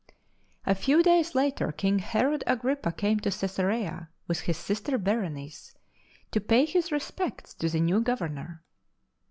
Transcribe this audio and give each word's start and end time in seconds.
A 0.65 0.73
few 0.73 1.03
days 1.03 1.35
later 1.35 1.71
King 1.71 1.99
Herod 1.99 2.43
Agrippa 2.47 2.91
came 2.91 3.19
to 3.19 3.29
Cesarea 3.29 4.09
with 4.27 4.39
his 4.39 4.57
sister 4.57 4.97
Berenice 4.97 5.75
to 6.31 6.41
pay 6.41 6.65
his 6.65 6.91
respects 6.91 7.53
to 7.53 7.69
the 7.69 7.79
new 7.81 7.99
Governor. 8.01 8.63